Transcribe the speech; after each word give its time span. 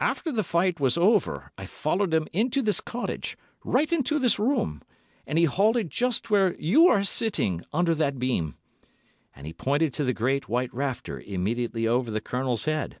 "After 0.00 0.30
the 0.30 0.44
fight 0.44 0.80
was 0.80 0.98
over 0.98 1.50
I 1.56 1.64
followed 1.64 2.12
him 2.12 2.28
into 2.34 2.60
this 2.60 2.78
cottage, 2.78 3.38
right 3.64 3.90
into 3.90 4.18
this 4.18 4.38
room. 4.38 4.82
And 5.26 5.38
he 5.38 5.44
halted 5.46 5.88
just 5.88 6.28
where 6.28 6.54
you 6.60 6.88
are 6.88 7.04
sitting, 7.04 7.64
under 7.72 7.94
that 7.94 8.18
beam," 8.18 8.56
and 9.34 9.46
he 9.46 9.54
pointed 9.54 9.94
to 9.94 10.04
the 10.04 10.12
great, 10.12 10.46
white 10.46 10.74
rafter 10.74 11.22
immediately 11.24 11.86
over 11.86 12.10
the 12.10 12.20
Colonel's 12.20 12.66
head. 12.66 13.00